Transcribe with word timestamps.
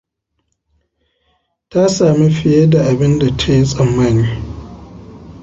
Ta 1.69 1.83
sami 1.95 2.27
fiye 2.37 2.63
da 2.71 2.79
abinda 2.91 3.27
ta 3.37 3.49
yi 3.57 3.63
tsammani. 3.67 4.27